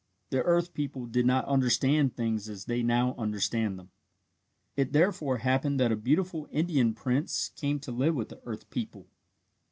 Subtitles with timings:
[0.31, 3.91] The earth people did not understand things as they now understand them.
[4.75, 9.05] It therefore happened that a beautiful Indian prince came to live with the earth people.